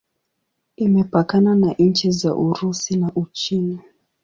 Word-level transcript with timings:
Imepakana 0.75 1.55
na 1.55 1.75
nchi 1.79 2.11
za 2.11 2.35
Urusi 2.35 2.95
na 2.97 3.11
Uchina. 3.15 3.79